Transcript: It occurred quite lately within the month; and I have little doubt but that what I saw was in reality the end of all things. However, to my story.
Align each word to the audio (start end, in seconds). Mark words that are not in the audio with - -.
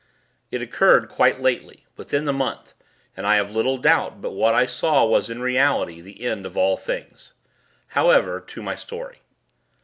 It 0.49 0.63
occurred 0.63 1.09
quite 1.09 1.41
lately 1.41 1.85
within 1.95 2.25
the 2.25 2.33
month; 2.33 2.73
and 3.15 3.27
I 3.27 3.35
have 3.35 3.53
little 3.55 3.77
doubt 3.77 4.19
but 4.19 4.29
that 4.29 4.33
what 4.35 4.55
I 4.55 4.65
saw 4.65 5.05
was 5.05 5.29
in 5.29 5.41
reality 5.41 6.01
the 6.01 6.23
end 6.25 6.43
of 6.47 6.57
all 6.57 6.75
things. 6.75 7.33
However, 7.89 8.39
to 8.41 8.63
my 8.63 8.73
story. 8.73 9.19